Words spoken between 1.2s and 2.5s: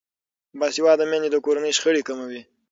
د کورنۍ شخړې کموي.